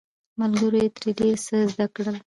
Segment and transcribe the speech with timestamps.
[0.39, 2.15] ملګرو یې ترې ډیر څه زده کړل.